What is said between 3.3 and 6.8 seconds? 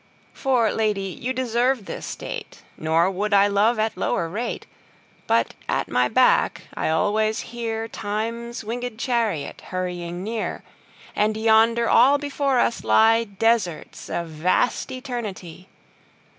I love at lower rate. But at my back